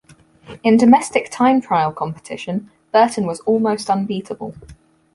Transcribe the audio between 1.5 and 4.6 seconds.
trial competition, Burton was almost unbeatable.